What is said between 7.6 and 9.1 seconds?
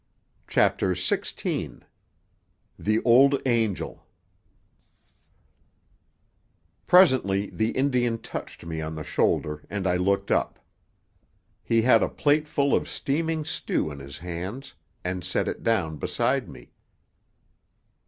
Indian touched me on the